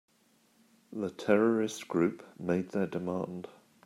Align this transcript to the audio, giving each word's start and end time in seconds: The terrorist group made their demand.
The 0.91 1.11
terrorist 1.11 1.87
group 1.87 2.23
made 2.39 2.69
their 2.69 2.87
demand. 2.87 3.47